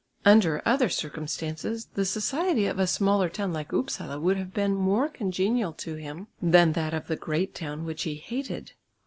[0.25, 5.07] Under other circumstances, the society of a smaller town like Upsala would have been more
[5.07, 8.71] congenial to him than that of the great town which he hated.